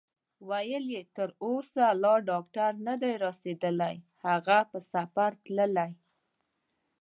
ویل 0.49 0.85
یې: 0.95 1.01
تر 1.15 1.29
اوسه 1.45 1.85
لا 2.03 2.13
ډاکټر 2.29 2.71
نه 2.87 2.93
دی 3.01 3.13
رارسېدلی، 3.23 3.95
هغه 4.25 4.57
په 4.71 4.79
سفر 4.91 5.31
تللی. 5.43 5.91